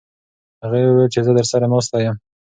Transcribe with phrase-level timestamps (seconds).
[0.63, 2.15] هغې وویل چې زه درسره ناسته یم.